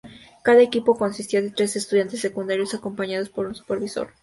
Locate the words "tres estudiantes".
1.51-2.21